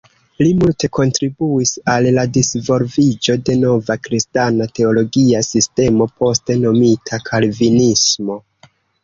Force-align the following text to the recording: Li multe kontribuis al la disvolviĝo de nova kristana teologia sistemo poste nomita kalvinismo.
Li 0.43 0.51
multe 0.59 0.87
kontribuis 0.97 1.73
al 1.95 2.07
la 2.15 2.23
disvolviĝo 2.37 3.35
de 3.51 3.57
nova 3.65 3.99
kristana 4.07 4.67
teologia 4.81 5.43
sistemo 5.51 6.09
poste 6.23 6.59
nomita 6.65 7.23
kalvinismo. 7.31 8.41